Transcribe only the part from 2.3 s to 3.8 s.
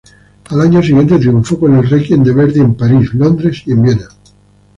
Verdi en París, Londres y